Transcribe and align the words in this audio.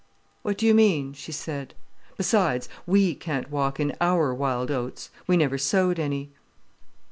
"What 0.41 0.57
do 0.57 0.65
you 0.65 0.73
mean?" 0.73 1.13
she 1.13 1.31
said. 1.31 1.75
"Besides, 2.17 2.67
we 2.87 3.13
can't 3.13 3.51
walk 3.51 3.79
in 3.79 3.95
our 4.01 4.33
wild 4.33 4.71
oats—we 4.71 5.37
never 5.37 5.59
sowed 5.59 5.99
any." 5.99 6.31